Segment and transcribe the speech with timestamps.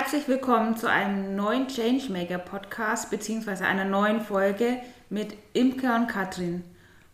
[0.00, 3.64] Herzlich willkommen zu einem neuen Changemaker Podcast bzw.
[3.64, 4.78] einer neuen Folge
[5.10, 6.64] mit Imke und Katrin.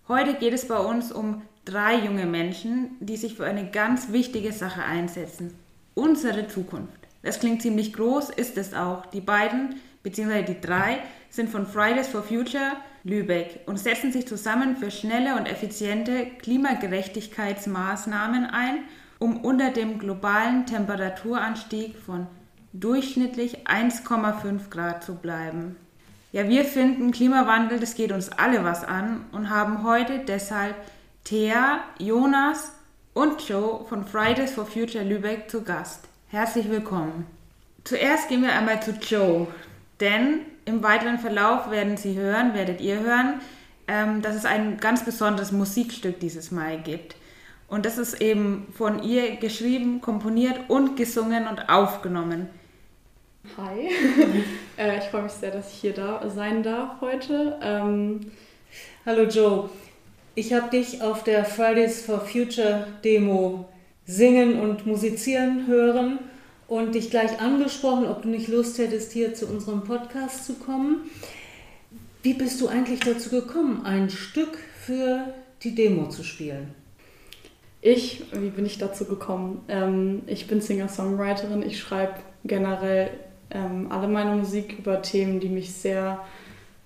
[0.07, 4.53] Heute geht es bei uns um drei junge Menschen, die sich für eine ganz wichtige
[4.53, 5.53] Sache einsetzen.
[5.95, 6.95] Unsere Zukunft.
[7.25, 9.05] Das klingt ziemlich groß, ist es auch.
[9.07, 10.45] Die beiden bzw.
[10.45, 15.47] die drei sind von Fridays for Future Lübeck und setzen sich zusammen für schnelle und
[15.47, 18.85] effiziente Klimagerechtigkeitsmaßnahmen ein,
[19.19, 22.29] um unter dem globalen Temperaturanstieg von
[22.81, 25.77] durchschnittlich 1,5 Grad zu bleiben.
[26.33, 30.75] Ja, wir finden Klimawandel, das geht uns alle was an und haben heute deshalb
[31.25, 32.73] Thea, Jonas
[33.15, 36.05] und Joe von Fridays for Future Lübeck zu Gast.
[36.29, 37.27] Herzlich willkommen.
[37.85, 39.47] Zuerst gehen wir einmal zu Joe,
[40.01, 43.41] denn im weiteren Verlauf werden Sie hören, werdet ihr hören,
[43.89, 47.17] ähm, dass es ein ganz besonderes Musikstück dieses Mal gibt.
[47.69, 52.49] Und das ist eben von ihr geschrieben, komponiert und gesungen und aufgenommen.
[53.57, 53.89] Hi,
[54.79, 57.59] äh, ich freue mich sehr, dass ich hier da sein darf heute.
[57.63, 58.33] Ähm
[59.07, 59.71] Hallo Joe,
[60.35, 63.69] ich habe dich auf der Fridays for Future Demo
[64.05, 66.19] singen und musizieren hören
[66.67, 71.11] und dich gleich angesprochen, ob du nicht Lust hättest, hier zu unserem Podcast zu kommen.
[72.23, 76.75] Wie bist du eigentlich dazu gekommen, ein Stück für die Demo zu spielen?
[77.81, 79.65] Ich, wie bin ich dazu gekommen?
[79.69, 81.63] Ähm, ich bin Singer-Songwriterin.
[81.63, 83.11] Ich schreibe generell
[83.51, 86.25] ähm, alle meine Musik über Themen, die mich sehr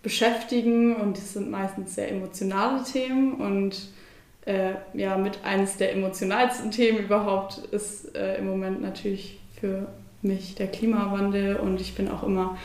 [0.03, 3.89] beschäftigen und das sind meistens sehr emotionale Themen und
[4.47, 9.89] äh, ja, mit eines der emotionalsten Themen überhaupt ist äh, im Moment natürlich für
[10.23, 12.57] mich der Klimawandel und ich bin auch immer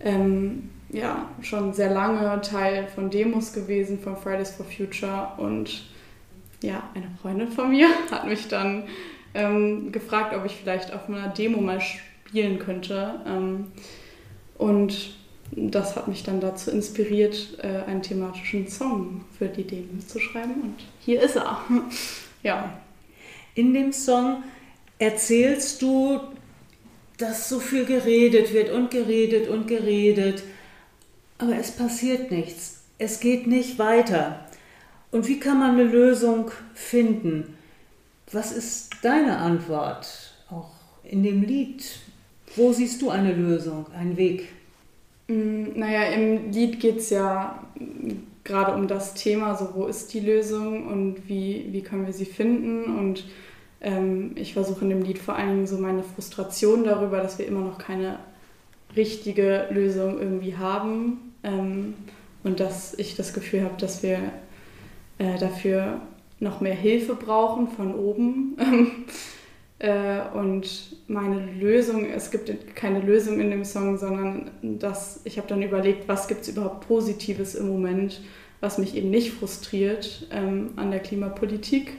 [0.00, 5.86] ähm, ja, schon sehr lange Teil von Demos gewesen, von Fridays for Future und
[6.62, 8.84] ja, eine Freundin von mir hat mich dann
[9.34, 11.80] ähm, gefragt, ob ich vielleicht auf einer Demo mal
[12.26, 13.20] spielen könnte.
[13.26, 13.66] Ähm,
[14.58, 15.14] und
[15.52, 20.60] das hat mich dann dazu inspiriert, äh, einen thematischen Song für die Demo zu schreiben.
[20.62, 21.60] Und hier ist er.
[22.42, 22.78] ja.
[23.54, 24.42] In dem Song
[24.98, 26.20] erzählst du,
[27.18, 30.42] dass so viel geredet wird und geredet und geredet,
[31.38, 32.82] aber es passiert nichts.
[32.98, 34.46] Es geht nicht weiter.
[35.10, 37.56] Und wie kann man eine Lösung finden?
[38.32, 40.34] Was ist deine Antwort?
[40.50, 40.72] Auch
[41.04, 41.84] in dem Lied
[42.54, 44.48] wo siehst du eine Lösung, einen Weg?
[45.28, 47.62] Mm, naja, im Lied geht es ja
[48.44, 52.24] gerade um das Thema, so wo ist die Lösung und wie, wie können wir sie
[52.24, 52.96] finden.
[52.96, 53.24] Und
[53.80, 57.46] ähm, ich versuche in dem Lied vor allen Dingen so meine Frustration darüber, dass wir
[57.46, 58.18] immer noch keine
[58.94, 61.34] richtige Lösung irgendwie haben.
[61.42, 61.94] Ähm,
[62.44, 64.18] und dass ich das Gefühl habe, dass wir
[65.18, 66.00] äh, dafür
[66.38, 68.56] noch mehr Hilfe brauchen von oben.
[69.78, 75.48] Äh, und meine Lösung, es gibt keine Lösung in dem Song, sondern dass ich habe
[75.48, 78.22] dann überlegt, was gibt es überhaupt Positives im Moment,
[78.60, 81.92] was mich eben nicht frustriert ähm, an der Klimapolitik.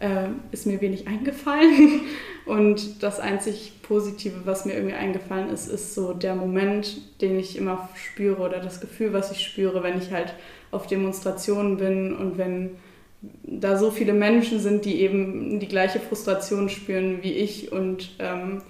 [0.00, 2.00] Äh, ist mir wenig eingefallen.
[2.46, 7.56] Und das einzig Positive, was mir irgendwie eingefallen ist, ist so der Moment, den ich
[7.56, 10.34] immer spüre oder das Gefühl, was ich spüre, wenn ich halt
[10.72, 12.76] auf Demonstrationen bin und wenn
[13.42, 18.62] da so viele Menschen sind, die eben die gleiche Frustration spüren wie ich und ähm,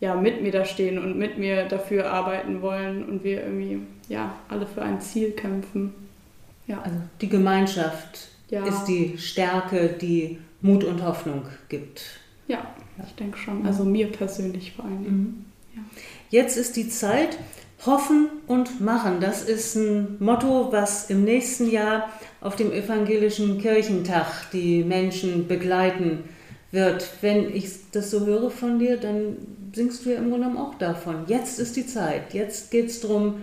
[0.00, 4.34] ja, mit mir da stehen und mit mir dafür arbeiten wollen und wir irgendwie ja,
[4.48, 5.94] alle für ein Ziel kämpfen.
[6.66, 6.82] Ja.
[6.82, 8.64] Also die Gemeinschaft ja.
[8.64, 12.20] ist die Stärke, die Mut und Hoffnung gibt.
[12.48, 12.74] Ja,
[13.04, 13.66] ich denke schon.
[13.66, 15.02] Also mir persönlich vor allem.
[15.02, 15.44] Mhm.
[15.74, 15.82] Ja.
[16.30, 17.38] Jetzt ist die Zeit,
[17.84, 19.20] Hoffen und Machen.
[19.20, 22.08] Das ist ein Motto, was im nächsten Jahr
[22.40, 26.24] auf dem evangelischen Kirchentag die Menschen begleiten
[26.70, 27.08] wird.
[27.20, 29.36] Wenn ich das so höre von dir, dann
[29.74, 31.24] singst du ja im Grunde genommen auch davon.
[31.26, 32.32] Jetzt ist die Zeit.
[32.32, 33.42] Jetzt geht es darum,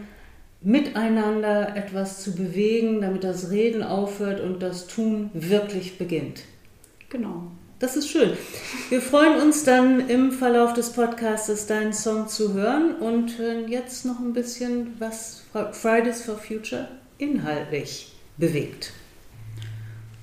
[0.62, 6.44] miteinander etwas zu bewegen, damit das Reden aufhört und das Tun wirklich beginnt.
[7.10, 7.52] Genau.
[7.80, 8.38] Das ist schön.
[8.90, 14.06] Wir freuen uns dann im Verlauf des Podcasts deinen Song zu hören und hören jetzt
[14.06, 15.44] noch ein bisschen, was
[15.74, 16.88] Fridays for Future
[17.18, 18.94] inhaltlich bewegt.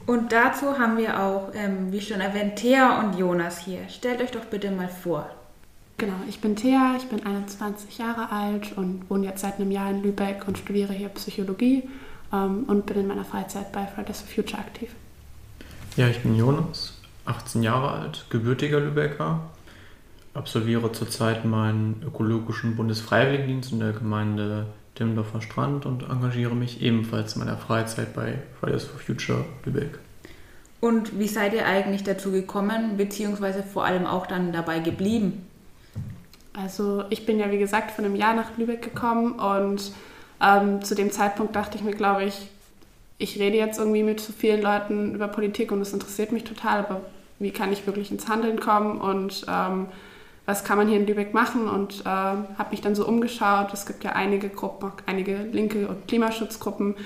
[0.06, 3.88] Und dazu haben wir auch, ähm, wie schon erwähnt, Thea und Jonas hier.
[3.88, 5.30] Stellt euch doch bitte mal vor.
[5.98, 9.90] Genau, ich bin Thea, ich bin 21 Jahre alt und wohne jetzt seit einem Jahr
[9.90, 11.88] in Lübeck und studiere hier Psychologie
[12.32, 14.90] ähm, und bin in meiner Freizeit bei Fridays for Future aktiv.
[15.96, 19.40] Ja, ich bin Jonas, 18 Jahre alt, gebürtiger Lübecker,
[20.34, 27.40] absolviere zurzeit meinen ökologischen Bundesfreiwilligendienst in der Gemeinde Timmendorfer Strand und engagiere mich ebenfalls in
[27.40, 29.98] meiner Freizeit bei Fridays for Future Lübeck.
[30.80, 35.46] Und wie seid ihr eigentlich dazu gekommen, beziehungsweise vor allem auch dann dabei geblieben?
[36.52, 39.92] Also ich bin ja wie gesagt von einem Jahr nach Lübeck gekommen und
[40.42, 42.48] ähm, zu dem Zeitpunkt dachte ich mir, glaube ich,
[43.20, 46.80] ich rede jetzt irgendwie mit zu vielen Leuten über Politik und es interessiert mich total,
[46.80, 47.02] aber
[47.38, 49.86] wie kann ich wirklich ins Handeln kommen und ähm,
[50.46, 53.72] was kann man hier in Lübeck machen und äh, habe mich dann so umgeschaut.
[53.74, 56.96] Es gibt ja einige Gruppen, einige linke und Klimaschutzgruppen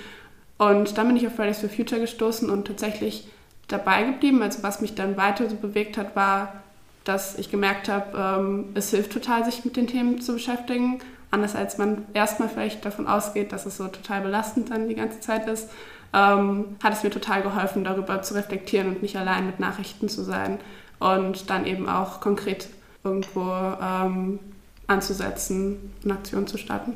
[0.57, 3.27] und dann bin ich auf Fridays for Future gestoßen und tatsächlich
[3.67, 4.41] dabei geblieben.
[4.41, 6.63] Also was mich dann weiter so bewegt hat, war,
[7.03, 11.01] dass ich gemerkt habe, ähm, es hilft total, sich mit den Themen zu beschäftigen.
[11.33, 15.19] Anders als man erstmal vielleicht davon ausgeht, dass es so total belastend dann die ganze
[15.19, 15.69] Zeit ist,
[16.15, 20.23] ähm, hat es mir total geholfen, darüber zu reflektieren und nicht allein mit Nachrichten zu
[20.23, 20.59] sein
[21.01, 22.69] und dann eben auch konkret
[23.03, 23.51] irgendwo
[23.83, 24.39] ähm,
[24.87, 26.93] anzusetzen und Aktionen zu starten.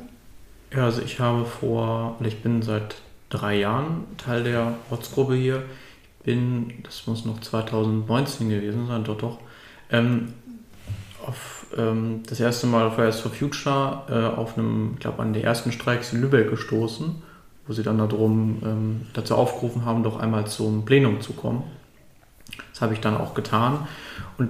[0.73, 2.95] Ja, also ich habe vor, ich bin seit
[3.29, 5.63] drei Jahren Teil der Ortsgruppe hier.
[6.19, 9.39] Ich bin, das muss noch 2019 gewesen sein, doch doch,
[9.91, 10.33] ähm,
[11.25, 15.33] auf ähm, das erste Mal auf Fridays for Future äh, auf einem, ich glaube, an
[15.33, 17.21] der ersten Streiks in Lübeck gestoßen,
[17.69, 21.61] wo sie dann darum, ähm, dazu aufgerufen haben, doch einmal zum Plenum zu kommen.
[22.73, 23.87] Das habe ich dann auch getan.
[24.39, 24.49] Und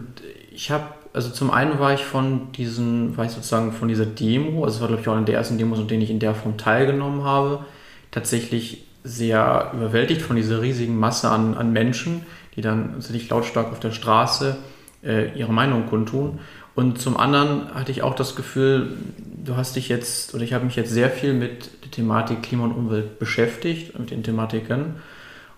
[0.54, 4.64] ich habe, also zum einen war ich von diesen, war ich sozusagen von dieser Demo,
[4.64, 6.34] also es war glaube ich auch eine der ersten Demos, an denen ich in der
[6.34, 7.66] Form teilgenommen habe,
[8.10, 12.26] tatsächlich sehr überwältigt von dieser riesigen Masse an, an Menschen,
[12.56, 14.56] die dann tatsächlich lautstark auf der Straße
[15.04, 16.40] äh, ihre Meinung kundtun.
[16.76, 20.66] Und zum anderen hatte ich auch das Gefühl, du hast dich jetzt, oder ich habe
[20.66, 24.96] mich jetzt sehr viel mit der Thematik Klima und Umwelt beschäftigt, mit den Thematiken,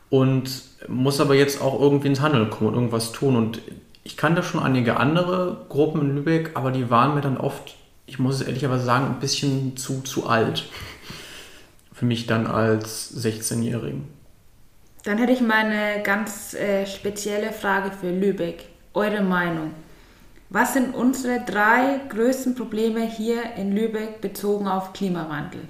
[0.10, 3.36] und muss aber jetzt auch irgendwie ins Handeln kommen und irgendwas tun.
[3.36, 3.62] Und
[4.04, 7.75] ich kannte schon einige andere Gruppen in Lübeck, aber die waren mir dann oft,
[8.06, 10.66] ich muss es ehrlicherweise sagen, ein bisschen zu, zu alt
[11.94, 14.07] für mich dann als 16-Jährigen.
[15.04, 18.66] Dann hätte ich mal eine ganz äh, spezielle Frage für Lübeck.
[18.96, 19.72] Eure Meinung.
[20.53, 25.62] Was sind unsere drei größten Probleme hier in Lübeck bezogen auf Klimawandel?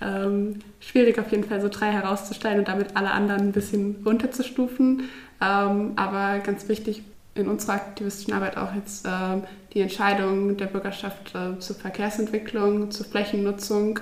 [0.00, 5.08] Ähm, schwierig auf jeden Fall so drei herauszustellen und damit alle anderen ein bisschen runterzustufen.
[5.40, 7.04] Ähm, aber ganz wichtig
[7.36, 9.40] in unserer aktivistischen Arbeit auch jetzt äh,
[9.72, 14.00] die Entscheidung der Bürgerschaft äh, zur Verkehrsentwicklung, zur Flächennutzung.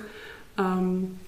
[0.57, 1.19] Ähm,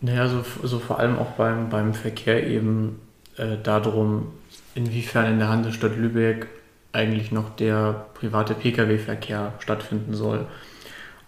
[0.00, 2.98] naja, so, so vor allem auch beim, beim Verkehr eben
[3.36, 4.28] äh, darum,
[4.74, 6.46] inwiefern in der Hansestadt Lübeck
[6.92, 10.46] eigentlich noch der private Pkw-Verkehr stattfinden soll.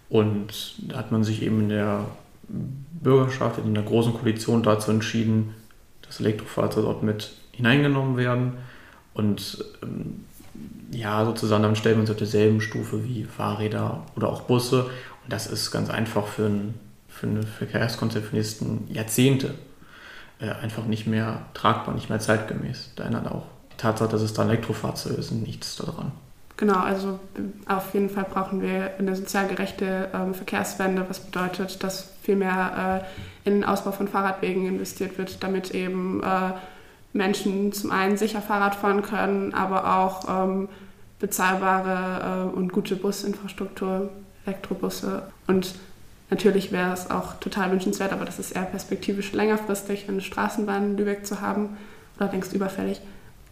[0.08, 2.06] Und da hat man sich eben in der
[2.48, 5.54] Bürgerschaft, in der großen Koalition dazu entschieden,
[6.02, 8.54] dass Elektrofahrzeuge dort mit hineingenommen werden.
[9.14, 10.24] Und ähm,
[10.90, 14.84] ja, sozusagen dann stellen wir uns auf derselben Stufe wie Fahrräder oder auch Busse.
[14.84, 16.74] Und das ist ganz einfach für einen
[17.08, 19.54] für ein Verkehrskonzept für die nächsten Jahrzehnte
[20.40, 22.92] äh, einfach nicht mehr tragbar, nicht mehr zeitgemäß.
[22.96, 26.12] Da ändert auch Tatsache, dass es da Elektrofahrzeuge sind, nichts daran.
[26.56, 27.18] Genau, also
[27.66, 33.02] auf jeden Fall brauchen wir eine sozial gerechte ähm, Verkehrswende, was bedeutet, dass viel mehr
[33.44, 36.52] äh, in den Ausbau von Fahrradwegen investiert wird, damit eben äh,
[37.12, 40.68] Menschen zum einen sicher Fahrrad fahren können, aber auch ähm,
[41.18, 44.10] bezahlbare äh, und gute Businfrastruktur,
[44.46, 45.74] Elektrobusse und
[46.32, 50.96] Natürlich wäre es auch total wünschenswert, aber das ist eher perspektivisch längerfristig, eine Straßenbahn in
[50.96, 51.76] Lübeck zu haben
[52.16, 53.02] oder längst überfällig.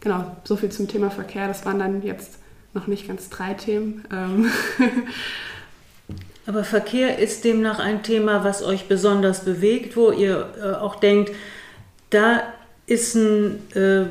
[0.00, 1.46] Genau, so viel zum Thema Verkehr.
[1.46, 2.38] Das waren dann jetzt
[2.74, 4.04] noch nicht ganz drei Themen.
[4.12, 4.50] Ähm.
[6.46, 11.32] Aber Verkehr ist demnach ein Thema, was euch besonders bewegt, wo ihr äh, auch denkt,
[12.08, 12.42] da
[12.86, 14.04] ist ein äh,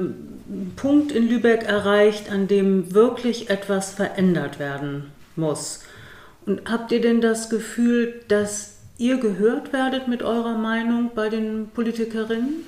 [0.76, 5.84] Punkt in Lübeck erreicht, an dem wirklich etwas verändert werden muss.
[6.46, 11.68] Und habt ihr denn das Gefühl, dass ihr gehört werdet mit eurer Meinung bei den
[11.74, 12.66] Politikerinnen?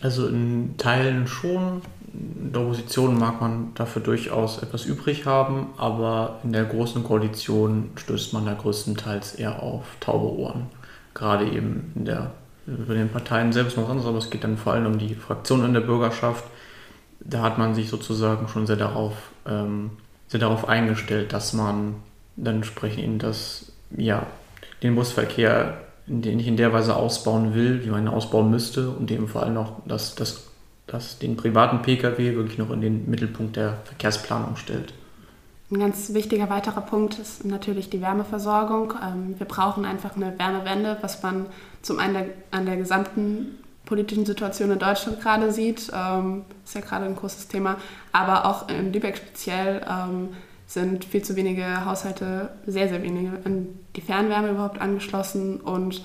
[0.00, 1.82] Also in Teilen schon.
[2.12, 7.90] In der Opposition mag man dafür durchaus etwas übrig haben, aber in der großen Koalition
[7.96, 10.66] stößt man da größtenteils eher auf taube Ohren.
[11.12, 12.30] Gerade eben in der,
[12.66, 15.66] über den Parteien selbst noch anders, aber es geht dann vor allem um die Fraktionen
[15.66, 16.44] in der Bürgerschaft.
[17.20, 19.14] Da hat man sich sozusagen schon sehr darauf,
[19.46, 19.90] ähm,
[20.28, 21.96] sehr darauf eingestellt, dass man
[22.36, 24.26] dann sprechen ihnen das, ja,
[24.82, 29.10] den Busverkehr den ich in der Weise ausbauen will, wie man ihn ausbauen müsste und
[29.10, 30.44] eben vor allem auch, dass, dass,
[30.86, 34.92] dass den privaten Pkw wirklich noch in den Mittelpunkt der Verkehrsplanung stellt.
[35.68, 38.94] Ein ganz wichtiger weiterer Punkt ist natürlich die Wärmeversorgung.
[39.04, 41.46] Ähm, wir brauchen einfach eine Wärmewende, was man
[41.82, 45.90] zum einen an der gesamten politischen Situation in Deutschland gerade sieht.
[45.92, 47.78] Ähm, ist ja gerade ein großes Thema,
[48.12, 50.28] aber auch in Lübeck speziell ähm,
[50.66, 56.04] sind viel zu wenige Haushalte, sehr, sehr wenige, an die Fernwärme überhaupt angeschlossen und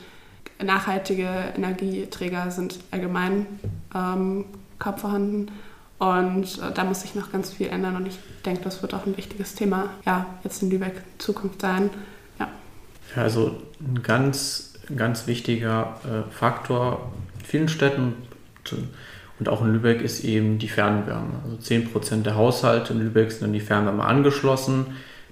[0.61, 3.47] nachhaltige Energieträger sind allgemein
[3.95, 4.45] ähm,
[4.77, 5.51] kaum vorhanden.
[5.97, 9.05] Und äh, da muss sich noch ganz viel ändern und ich denke, das wird auch
[9.05, 11.89] ein wichtiges Thema, ja, jetzt in Lübeck in Zukunft sein.
[12.39, 12.49] Ja.
[13.15, 18.15] ja also ein ganz, ganz wichtiger äh, Faktor in vielen Städten
[19.41, 21.41] und auch in Lübeck ist eben die Fernwärme.
[21.43, 24.85] Also 10% der Haushalte in Lübeck sind an die Fernwärme angeschlossen.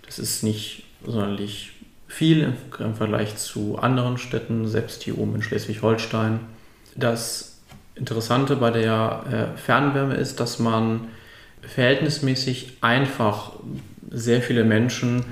[0.04, 1.74] Das ist nicht sonderlich
[2.08, 6.40] viel im, Vergleich zu anderen Städten, selbst hier oben in Schleswig-Holstein.
[6.96, 7.60] Das
[7.94, 11.10] Interessante bei der äh, Fernwärme ist, dass man
[11.62, 13.52] verhältnismäßig einfach
[14.10, 15.24] sehr viele Menschen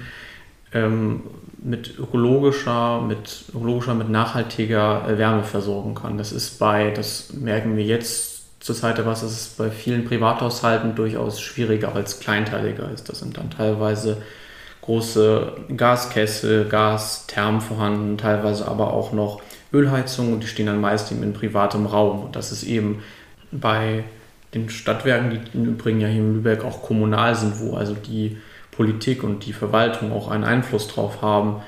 [0.72, 1.24] ähm,
[1.57, 6.19] mit ökologischer, mit ökologischer, mit nachhaltiger äh, Wärme versorgen kann.
[6.19, 8.37] Das ist bei, das merken wir jetzt
[8.67, 13.07] zur Zeit der Wasser, das ist bei vielen Privathaushalten durchaus schwieriger als kleinteiliger ist.
[13.07, 14.17] Das sind dann teilweise
[14.81, 21.24] große Gaskessel, Gasthermen vorhanden, teilweise aber auch noch Ölheizungen und die stehen dann meist eben
[21.24, 22.25] in privatem Raum.
[22.25, 23.03] Und das ist eben
[23.53, 24.03] bei
[24.53, 28.36] den Stadtwerken, die im Übrigen ja hier in Lübeck auch kommunal sind, wo also die
[28.71, 31.62] Politik und die Verwaltung auch einen Einfluss drauf haben,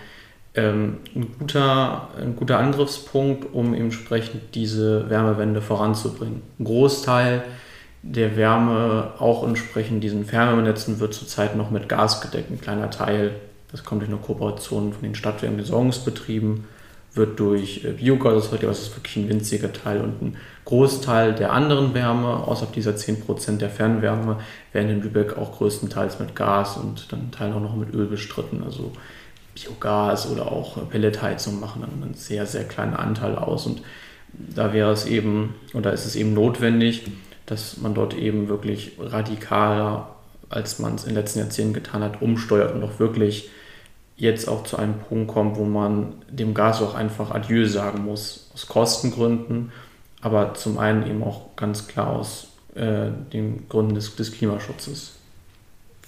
[0.56, 6.42] ähm, ein, guter, ein guter Angriffspunkt, um entsprechend diese Wärmewende voranzubringen.
[6.60, 7.44] Ein Großteil
[8.02, 12.50] der Wärme, auch entsprechend diesen Fernwärmenetzen, wird zurzeit noch mit Gas gedeckt.
[12.50, 13.32] Ein kleiner Teil,
[13.72, 16.66] das kommt durch eine Kooperation von den Stadtwerken, Entsorgungsbetrieben
[17.14, 21.94] wird durch äh, Biogas es ist wirklich ein winziger Teil und ein Großteil der anderen
[21.94, 24.38] Wärme, außerhalb dieser 10% der Fernwärme,
[24.72, 28.62] werden in Lübeck auch größtenteils mit Gas und dann Teil auch noch mit Öl bestritten.
[28.64, 28.92] Also
[29.68, 33.82] Biogas oder auch Pelletheizung machen einen sehr, sehr kleinen Anteil aus und
[34.34, 37.04] da wäre es eben, oder ist es eben notwendig,
[37.46, 40.16] dass man dort eben wirklich radikaler,
[40.50, 43.50] als man es in den letzten Jahrzehnten getan hat, umsteuert und auch wirklich
[44.18, 48.52] jetzt auch zu einem Punkt kommt, wo man dem Gas auch einfach Adieu sagen muss,
[48.54, 49.72] aus Kostengründen,
[50.22, 55.19] aber zum einen eben auch ganz klar aus äh, den Gründen des, des Klimaschutzes.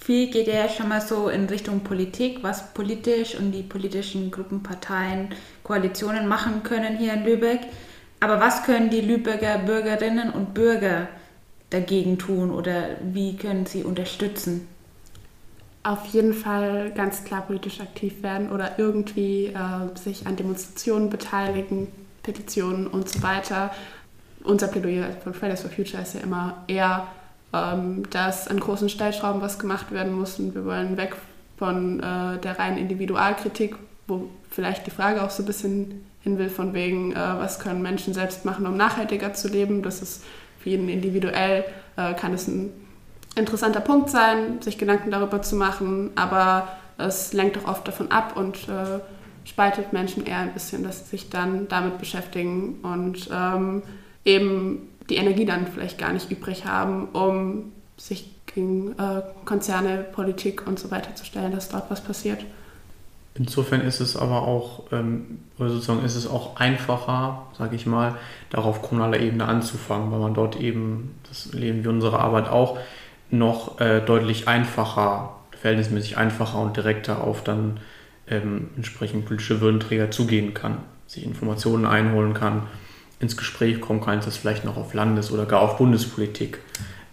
[0.04, 4.62] Viel geht ja schon mal so in Richtung Politik, was politisch und die politischen Gruppen,
[4.62, 5.28] Parteien,
[5.62, 7.60] Koalitionen machen können hier in Lübeck.
[8.20, 11.08] Aber was können die Lübecker Bürgerinnen und Bürger
[11.70, 14.68] dagegen tun oder wie können sie unterstützen?
[15.84, 21.88] auf jeden Fall ganz klar politisch aktiv werden oder irgendwie äh, sich an Demonstrationen beteiligen,
[22.22, 23.72] Petitionen und so weiter.
[24.44, 27.08] Unser Plädoyer von Fridays for Future ist ja immer eher,
[27.52, 31.16] ähm, dass an großen Stellschrauben was gemacht werden muss und wir wollen weg
[31.58, 36.48] von äh, der reinen Individualkritik, wo vielleicht die Frage auch so ein bisschen hin will
[36.48, 39.82] von wegen, äh, was können Menschen selbst machen, um nachhaltiger zu leben.
[39.82, 40.24] Das ist
[40.58, 41.64] für jeden individuell,
[41.96, 42.70] äh, kann es ein
[43.36, 46.68] interessanter Punkt sein, sich Gedanken darüber zu machen, aber
[46.98, 49.00] es lenkt auch oft davon ab und äh,
[49.44, 53.82] spaltet Menschen eher ein bisschen, dass sie sich dann damit beschäftigen und ähm,
[54.24, 60.66] eben die Energie dann vielleicht gar nicht übrig haben, um sich gegen äh, Konzerne, Politik
[60.66, 62.44] und so weiter zu stellen, dass dort was passiert.
[63.34, 68.16] Insofern ist es aber auch, ähm, sozusagen ist es auch einfacher, sage ich mal,
[68.50, 72.78] darauf kommunaler Ebene anzufangen, weil man dort eben, das leben wir unsere Arbeit auch,
[73.30, 77.80] noch äh, deutlich einfacher, verhältnismäßig einfacher und direkter auf dann
[78.28, 82.62] ähm, entsprechend politische Würdenträger zugehen kann, sich Informationen einholen kann,
[83.22, 86.58] ins Gespräch kommen kann, das vielleicht noch auf Landes- oder gar auf Bundespolitik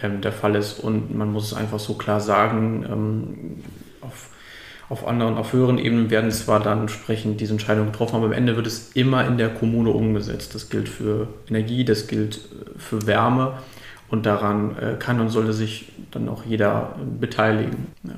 [0.01, 0.80] ähm, der Fall ist.
[0.80, 3.63] Und man muss es einfach so klar sagen, ähm,
[4.01, 4.30] auf,
[4.89, 8.56] auf anderen, auf höheren Ebenen werden zwar dann entsprechend diese Entscheidungen getroffen, aber am Ende
[8.56, 10.56] wird es immer in der Kommune umgesetzt.
[10.56, 13.60] Das gilt für Energie, das gilt äh, für Wärme.
[14.10, 17.94] Und daran äh, kann und sollte sich dann auch jeder äh, beteiligen.
[18.04, 18.16] Ja.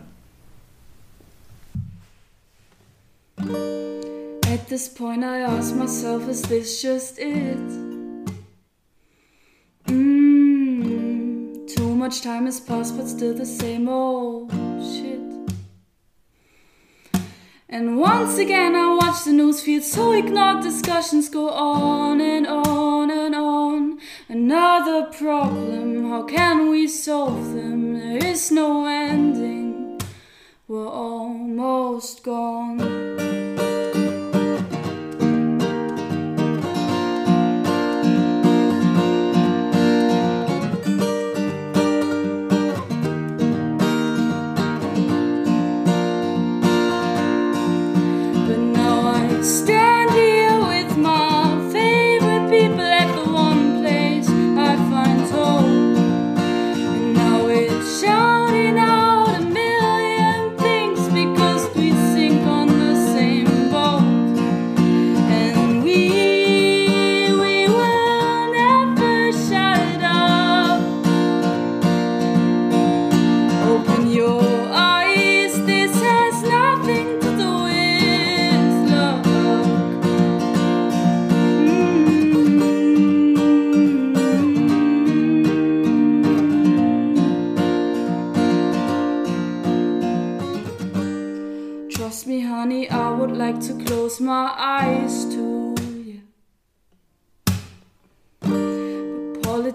[4.51, 7.57] At this point I ask myself, is this just it?
[9.85, 14.51] Mm, too much time has passed, but still the same old
[14.83, 15.21] shit.
[17.69, 23.09] And once again I watch the news feed, so ignored discussions go on and on
[23.09, 23.99] and on.
[24.27, 27.93] Another problem, how can we solve them?
[27.93, 30.01] There is no ending,
[30.67, 32.90] we're almost gone.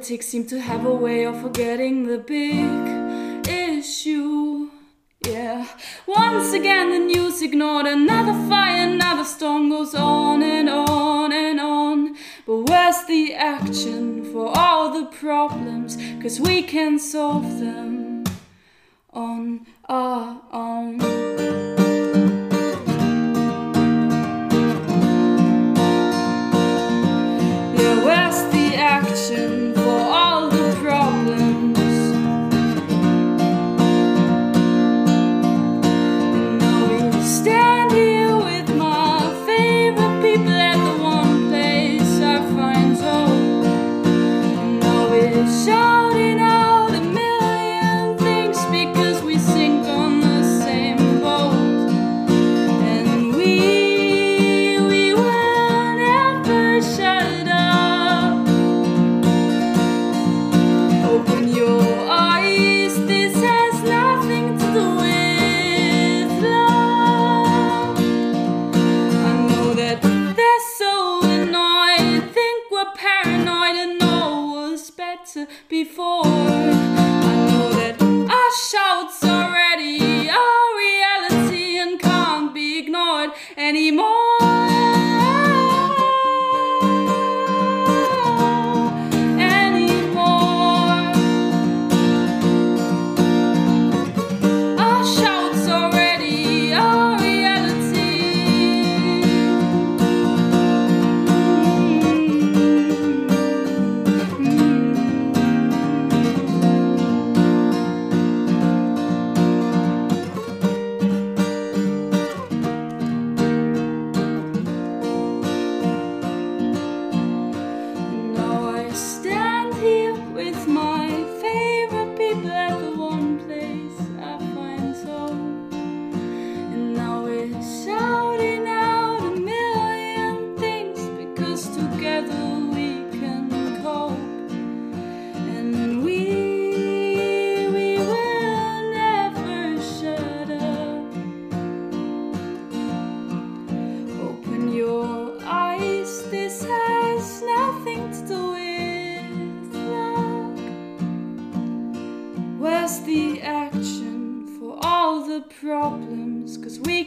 [0.06, 4.70] Politics seem to have a way of forgetting the big issue.
[5.26, 5.66] Yeah,
[6.06, 12.16] once again the news ignored another fire, another storm goes on and on and on.
[12.46, 15.98] But where's the action for all the problems?
[16.22, 18.22] Cause we can solve them
[19.12, 21.00] on our own.
[27.74, 29.55] Yeah, where's the action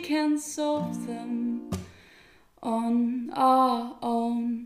[0.09, 1.69] can solve them
[2.63, 4.65] on our own.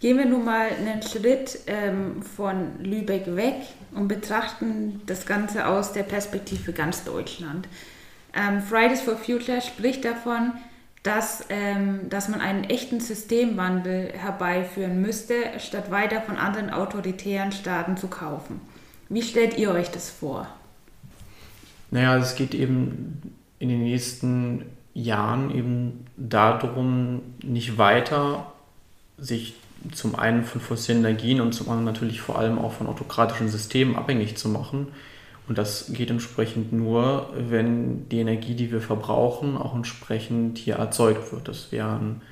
[0.00, 3.54] Gehen wir nun mal einen Schritt ähm, von Lübeck weg
[3.94, 7.68] und betrachten das Ganze aus der Perspektive ganz Deutschland.
[8.34, 10.54] Ähm, Fridays for Future spricht davon,
[11.04, 17.96] dass, ähm, dass man einen echten Systemwandel herbeiführen müsste, statt weiter von anderen autoritären Staaten
[17.96, 18.60] zu kaufen.
[19.08, 20.48] Wie stellt ihr euch das vor?
[21.92, 23.20] Naja, es geht eben
[23.58, 28.46] in den nächsten Jahren eben darum, nicht weiter
[29.18, 29.54] sich
[29.92, 33.94] zum einen von fossilen Energien und zum anderen natürlich vor allem auch von autokratischen Systemen
[33.94, 34.88] abhängig zu machen.
[35.48, 41.30] Und das geht entsprechend nur, wenn die Energie, die wir verbrauchen, auch entsprechend hier erzeugt
[41.30, 41.46] wird.
[41.46, 42.22] Das wären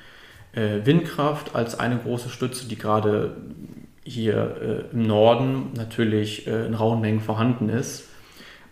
[0.52, 3.36] äh, Windkraft als eine große Stütze, die gerade
[4.04, 8.08] hier äh, im Norden natürlich äh, in rauen Mengen vorhanden ist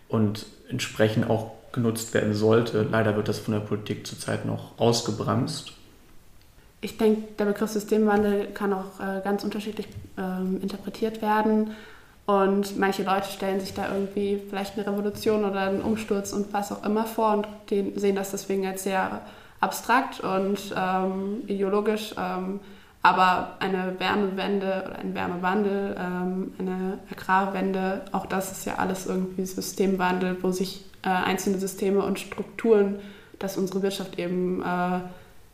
[0.07, 2.87] und entsprechend auch genutzt werden sollte.
[2.89, 5.73] Leider wird das von der Politik zurzeit noch ausgebremst.
[6.81, 11.71] Ich denke, der Begriff Systemwandel kann auch äh, ganz unterschiedlich ähm, interpretiert werden.
[12.25, 16.71] Und manche Leute stellen sich da irgendwie vielleicht eine Revolution oder einen Umsturz und was
[16.71, 17.47] auch immer vor und
[17.99, 19.21] sehen das deswegen als sehr
[19.59, 22.13] abstrakt und ähm, ideologisch.
[22.17, 22.59] Ähm,
[23.01, 29.45] aber eine Wärmewende oder ein Wärmewandel, ähm, eine Agrarwende, auch das ist ja alles irgendwie
[29.45, 32.99] Systemwandel, wo sich äh, einzelne Systeme und Strukturen,
[33.39, 34.99] dass unsere Wirtschaft eben äh,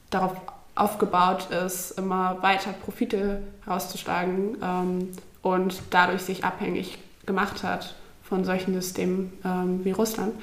[0.09, 0.33] darauf
[0.73, 5.09] aufgebaut ist, immer weiter Profite herauszuschlagen ähm,
[5.41, 10.33] und dadurch sich abhängig gemacht hat von solchen Systemen ähm, wie Russland,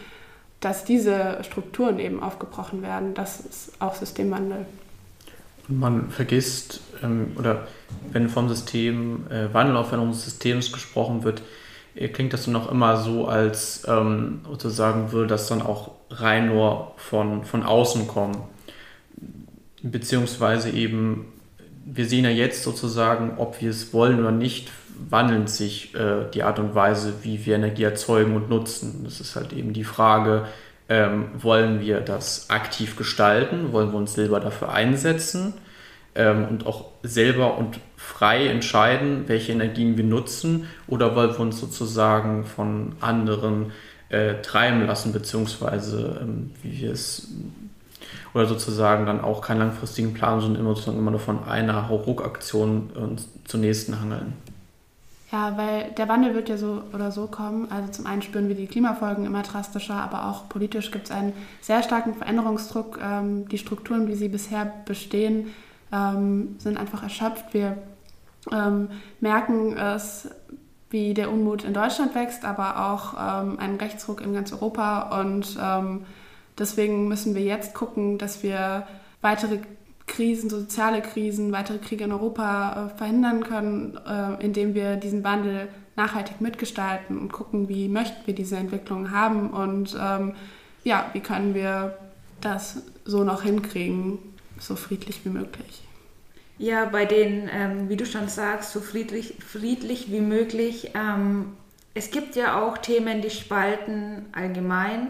[0.60, 4.66] dass diese Strukturen eben aufgebrochen werden, das ist auch Systemwandel.
[5.78, 7.66] Man vergisst, ähm, oder
[8.12, 11.42] wenn vom System, äh, Wandelaufwendung des Systems gesprochen wird,
[11.94, 16.48] äh, klingt das dann auch immer so, als ähm, sozusagen würde das dann auch rein
[16.48, 18.36] nur von, von außen kommen.
[19.82, 21.32] Beziehungsweise eben,
[21.84, 24.70] wir sehen ja jetzt sozusagen, ob wir es wollen oder nicht,
[25.10, 29.02] wandelt sich äh, die Art und Weise, wie wir Energie erzeugen und nutzen.
[29.04, 30.46] Das ist halt eben die Frage,
[30.92, 33.72] ähm, wollen wir das aktiv gestalten?
[33.72, 35.54] Wollen wir uns selber dafür einsetzen?
[36.14, 40.68] Ähm, und auch selber und frei entscheiden, welche Energien wir nutzen?
[40.86, 43.72] Oder wollen wir uns sozusagen von anderen
[44.10, 47.28] äh, treiben lassen, beziehungsweise ähm, wie wir es
[48.34, 52.90] oder sozusagen dann auch keinen langfristigen Plan, sondern immer, sozusagen immer nur von einer Hauruck-Aktion
[52.96, 54.34] äh, zur nächsten hangeln.
[55.32, 57.72] Ja, weil der Wandel wird ja so oder so kommen.
[57.72, 61.32] Also zum einen spüren wir die Klimafolgen immer drastischer, aber auch politisch gibt es einen
[61.62, 62.98] sehr starken Veränderungsdruck.
[63.02, 65.54] Ähm, die Strukturen, wie sie bisher bestehen,
[65.90, 67.54] ähm, sind einfach erschöpft.
[67.54, 67.78] Wir
[68.52, 68.88] ähm,
[69.20, 70.28] merken es,
[70.90, 75.18] wie der Unmut in Deutschland wächst, aber auch ähm, einen Rechtsruck in ganz Europa.
[75.18, 76.04] Und ähm,
[76.58, 78.86] deswegen müssen wir jetzt gucken, dass wir
[79.22, 79.60] weitere
[80.06, 85.68] Krisen, soziale Krisen, weitere Kriege in Europa äh, verhindern können, äh, indem wir diesen Wandel
[85.96, 90.34] nachhaltig mitgestalten und gucken, wie möchten wir diese Entwicklung haben und ähm,
[90.84, 91.96] ja, wie können wir
[92.40, 94.18] das so noch hinkriegen,
[94.58, 95.82] so friedlich wie möglich.
[96.58, 100.90] Ja, bei den, ähm, wie du schon sagst, so friedlich, friedlich wie möglich.
[100.94, 101.52] Ähm,
[101.94, 105.08] es gibt ja auch Themen, die spalten allgemein.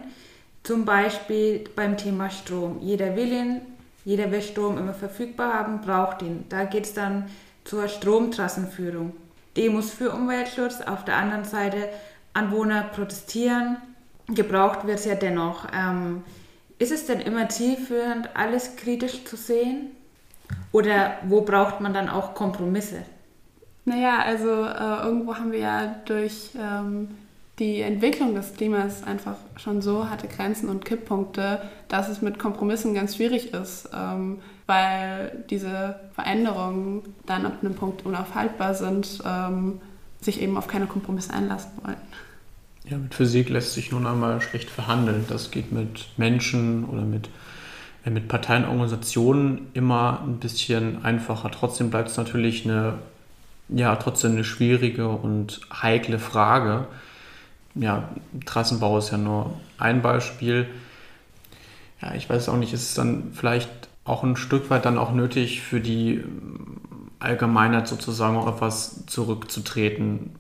[0.62, 2.78] Zum Beispiel beim Thema Strom.
[2.81, 3.61] Jeder will ihn,
[4.04, 6.44] jeder will Strom immer verfügbar haben, braucht ihn.
[6.48, 7.30] Da geht es dann
[7.64, 9.12] zur Stromtrassenführung.
[9.56, 11.88] Demos für Umweltschutz, auf der anderen Seite
[12.34, 13.76] Anwohner protestieren.
[14.28, 15.66] Gebraucht wird es ja dennoch.
[15.74, 16.24] Ähm,
[16.78, 19.90] ist es denn immer zielführend, alles kritisch zu sehen?
[20.72, 23.02] Oder wo braucht man dann auch Kompromisse?
[23.84, 27.08] Naja, also äh, irgendwo haben wir ja durch ähm,
[27.62, 32.92] die Entwicklung des Klimas einfach schon so hatte Grenzen und Kipppunkte, dass es mit Kompromissen
[32.92, 39.81] ganz schwierig ist, ähm, weil diese Veränderungen dann ab einem Punkt unaufhaltbar sind, ähm,
[40.20, 41.96] sich eben auf keine Kompromisse einlassen wollen.
[42.90, 45.25] Ja, mit Physik lässt sich nun einmal schlecht verhandeln.
[45.29, 47.29] Das geht mit Menschen oder mit,
[48.05, 51.48] äh, mit Parteienorganisationen immer ein bisschen einfacher.
[51.53, 52.94] Trotzdem bleibt es natürlich eine,
[53.68, 56.88] ja, trotzdem eine schwierige und heikle Frage
[57.74, 58.08] ja,
[58.44, 60.68] Trassenbau ist ja nur ein Beispiel.
[62.00, 63.70] Ja, ich weiß auch nicht, ist es dann vielleicht
[64.04, 66.22] auch ein Stück weit dann auch nötig für die
[67.20, 70.30] Allgemeinheit sozusagen auch etwas zurückzutreten.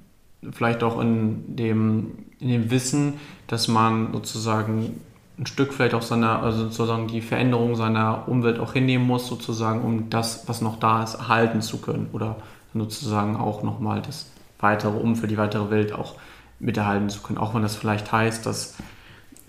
[0.50, 3.14] Vielleicht auch in dem, in dem Wissen,
[3.46, 5.00] dass man sozusagen
[5.38, 9.82] ein Stück vielleicht auch seiner, also sozusagen die Veränderung seiner Umwelt auch hinnehmen muss, sozusagen,
[9.82, 12.36] um das, was noch da ist, erhalten zu können oder
[12.74, 16.16] sozusagen auch nochmal das weitere Umfeld, die weitere Welt auch
[16.62, 17.38] miterhalten zu können.
[17.38, 18.76] Auch wenn das vielleicht heißt, dass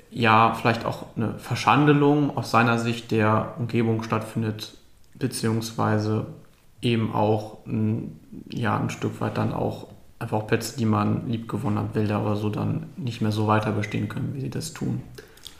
[0.10, 4.78] ja vielleicht auch eine Verschandelung aus seiner Sicht der Umgebung stattfindet,
[5.16, 6.26] beziehungsweise
[6.82, 9.88] eben auch ein, ja, ein Stück weit dann auch
[10.20, 13.72] einfach auch Plätze, die man liebgewonnen hat, Bilder oder so dann nicht mehr so weiter
[13.72, 15.02] bestehen können, wie sie das tun.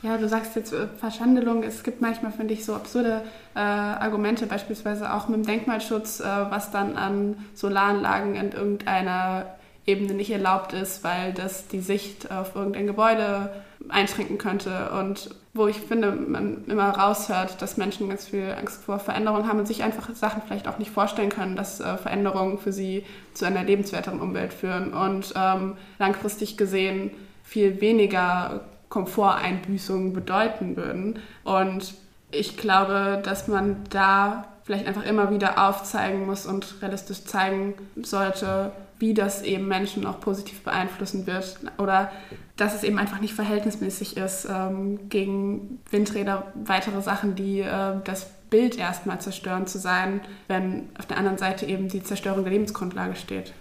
[0.02, 1.64] Ja, du sagst jetzt äh, Verschandelung.
[1.64, 3.24] Es gibt manchmal, finde ich, so absurde
[3.56, 9.46] äh, Argumente, beispielsweise auch mit dem Denkmalschutz, äh, was dann an Solaranlagen in irgendeiner
[9.86, 13.52] Ebene nicht erlaubt ist, weil das die Sicht auf irgendein Gebäude
[13.90, 14.92] einschränken könnte.
[14.92, 19.60] Und wo ich finde, man immer raushört, dass Menschen ganz viel Angst vor Veränderung haben
[19.60, 23.46] und sich einfach Sachen vielleicht auch nicht vorstellen können, dass äh, Veränderungen für sie zu
[23.46, 27.12] einer lebenswerteren Umwelt führen und ähm, langfristig gesehen
[27.44, 31.20] viel weniger Komforteinbüßungen bedeuten würden.
[31.44, 31.94] Und
[32.32, 38.72] ich glaube, dass man da vielleicht einfach immer wieder aufzeigen muss und realistisch zeigen sollte,
[39.04, 42.10] wie das eben Menschen auch positiv beeinflussen wird oder
[42.56, 48.28] dass es eben einfach nicht verhältnismäßig ist ähm, gegen Windräder, weitere Sachen, die äh, das
[48.50, 53.18] Bild erstmal zerstören zu sein, wenn auf der anderen Seite eben die Zerstörung der Lebensgrundlage
[53.18, 53.52] steht.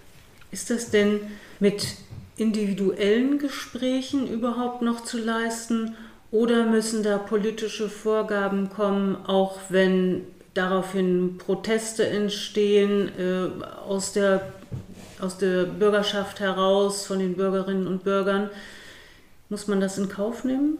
[0.51, 1.19] Ist das denn
[1.59, 1.97] mit
[2.37, 5.97] individuellen Gesprächen überhaupt noch zu leisten
[6.31, 10.21] oder müssen da politische Vorgaben kommen, auch wenn
[10.53, 14.53] daraufhin Proteste entstehen äh, aus der
[15.21, 18.49] aus der Bürgerschaft heraus, von den Bürgerinnen und Bürgern.
[19.49, 20.77] Muss man das in Kauf nehmen?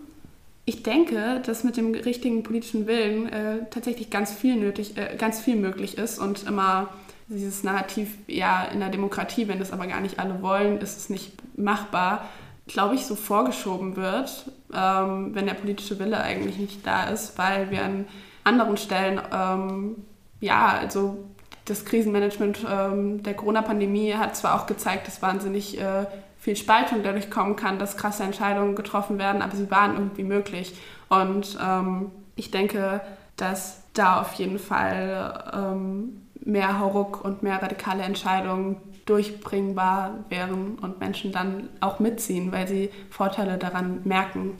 [0.66, 5.42] Ich denke, dass mit dem richtigen politischen Willen äh, tatsächlich ganz viel nötig, äh, ganz
[5.42, 6.90] viel möglich ist und immer
[7.28, 11.10] dieses Narrativ, ja, in der Demokratie, wenn das aber gar nicht alle wollen, ist es
[11.10, 12.30] nicht machbar,
[12.68, 17.70] glaube ich, so vorgeschoben wird, ähm, wenn der politische Wille eigentlich nicht da ist, weil
[17.72, 18.06] wir an
[18.44, 19.96] anderen Stellen, ähm,
[20.40, 21.18] ja, also
[21.66, 26.06] das Krisenmanagement ähm, der Corona-Pandemie hat zwar auch gezeigt, dass wahnsinnig äh,
[26.40, 30.76] viel Spaltung dadurch kommen kann, dass krasse Entscheidungen getroffen werden, aber sie waren irgendwie möglich.
[31.10, 33.02] Und ähm, ich denke,
[33.38, 41.00] dass da auf jeden Fall ähm, mehr Hauruck und mehr radikale Entscheidungen durchbringbar wären und
[41.00, 44.52] Menschen dann auch mitziehen, weil sie Vorteile daran merken.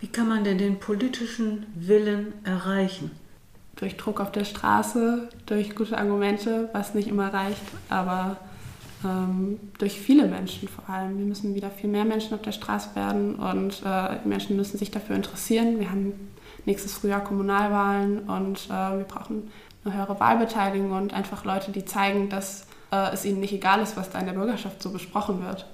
[0.00, 3.10] Wie kann man denn den politischen Willen erreichen?
[3.76, 8.38] Durch Druck auf der Straße, durch gute Argumente, was nicht immer reicht, aber
[9.04, 11.18] ähm, durch viele Menschen vor allem.
[11.18, 14.90] Wir müssen wieder viel mehr Menschen auf der Straße werden und äh, Menschen müssen sich
[14.90, 15.78] dafür interessieren.
[15.78, 16.12] Wir haben
[16.64, 19.50] nächstes Frühjahr Kommunalwahlen und äh, wir brauchen
[19.84, 23.96] eine höhere Wahlbeteiligung und einfach Leute, die zeigen, dass äh, es ihnen nicht egal ist,
[23.96, 25.66] was da in der Bürgerschaft so besprochen wird.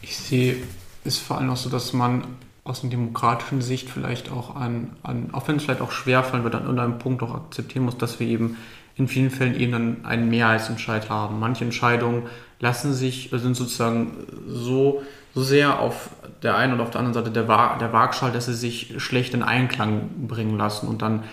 [0.00, 0.56] Ich sehe
[1.04, 2.24] es vor allem auch so, dass man
[2.66, 6.54] aus einer demokratischen Sicht vielleicht auch an, an auch wenn es vielleicht auch schwerfallen wird,
[6.54, 8.56] an irgendeinem Punkt auch akzeptieren muss, dass wir eben
[8.96, 11.38] in vielen Fällen eben dann einen Mehrheitsentscheid haben.
[11.38, 12.24] Manche Entscheidungen
[12.60, 14.12] lassen sich, sind sozusagen
[14.46, 15.02] so,
[15.34, 16.10] so sehr auf
[16.42, 19.34] der einen und auf der anderen Seite der, Wa der Waagschale, dass sie sich schlecht
[19.34, 20.88] in Einklang bringen lassen.
[20.88, 21.24] Und dann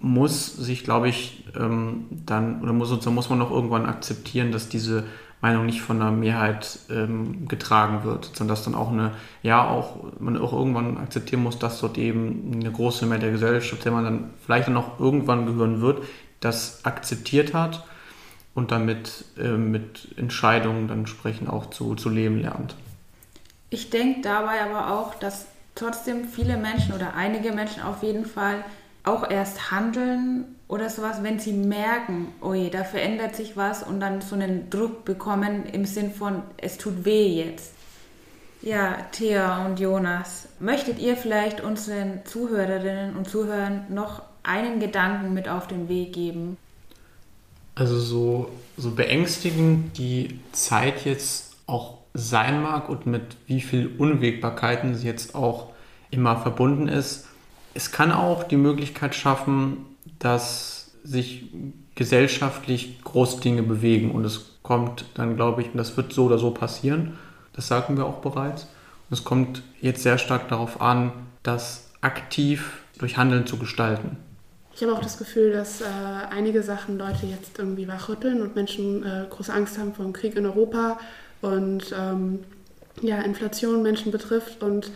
[0.00, 4.68] muss sich, glaube ich, ähm, dann, oder muss, sozusagen muss man auch irgendwann akzeptieren, dass
[4.68, 5.04] diese
[5.46, 9.96] Meinung nicht von einer Mehrheit ähm, getragen wird, sondern dass dann auch eine, ja, auch
[10.18, 14.04] man auch irgendwann akzeptieren muss, dass dort eben eine große Mehrheit der Gesellschaft, der man
[14.04, 16.02] dann vielleicht dann auch irgendwann gehören wird,
[16.40, 17.84] das akzeptiert hat
[18.54, 22.74] und damit äh, mit Entscheidungen dann entsprechend auch zu, zu leben lernt.
[23.70, 28.64] Ich denke dabei aber auch, dass trotzdem viele Menschen oder einige Menschen auf jeden Fall
[29.04, 34.00] auch erst handeln oder sowas, wenn sie merken, oh je, da verändert sich was und
[34.00, 37.72] dann so einen Druck bekommen im Sinn von, es tut weh jetzt.
[38.62, 45.48] Ja, Thea und Jonas, möchtet ihr vielleicht unseren Zuhörerinnen und Zuhörern noch einen Gedanken mit
[45.48, 46.56] auf den Weg geben?
[47.76, 54.96] Also so, so beängstigend die Zeit jetzt auch sein mag und mit wie viel Unwägbarkeiten
[54.96, 55.68] sie jetzt auch
[56.10, 57.28] immer verbunden ist,
[57.74, 61.50] es kann auch die Möglichkeit schaffen, dass sich
[61.94, 66.38] gesellschaftlich große Dinge bewegen und es kommt dann, glaube ich, und das wird so oder
[66.38, 67.16] so passieren,
[67.52, 68.64] das sagen wir auch bereits.
[69.08, 74.16] Und es kommt jetzt sehr stark darauf an, das aktiv durch Handeln zu gestalten.
[74.74, 75.84] Ich habe auch das Gefühl, dass äh,
[76.30, 80.36] einige Sachen Leute jetzt irgendwie wachrütteln und Menschen äh, große Angst haben vor dem Krieg
[80.36, 80.98] in Europa
[81.40, 82.40] und ähm,
[83.00, 84.90] ja, Inflation Menschen betrifft und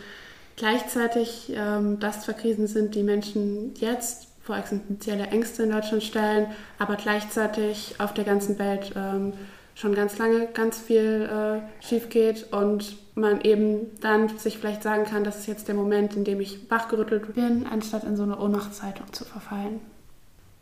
[0.55, 6.97] gleichzeitig ähm, das zwar sind, die Menschen jetzt vor existenzielle Ängste in Deutschland stellen, aber
[6.97, 9.31] gleichzeitig auf der ganzen Welt ähm,
[9.75, 15.05] schon ganz lange ganz viel äh, schief geht und man eben dann sich vielleicht sagen
[15.05, 18.37] kann, das ist jetzt der Moment, in dem ich wachgerüttelt bin, anstatt in so eine
[18.37, 19.79] Ohnmachtszeitung zu verfallen.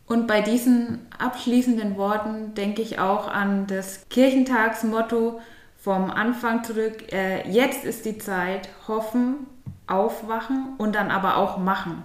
[0.06, 5.40] Und bei diesen abschließenden Worten denke ich auch an das Kirchentagsmotto
[5.78, 9.48] vom Anfang zurück, äh, jetzt ist die Zeit, hoffen,
[9.88, 12.04] aufwachen und dann aber auch machen.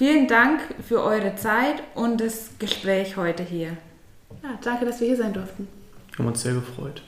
[0.00, 3.76] Vielen Dank für eure Zeit und das Gespräch heute hier.
[4.42, 5.68] Ja, danke, dass wir hier sein durften.
[6.12, 7.02] Wir Haben uns sehr gefreut.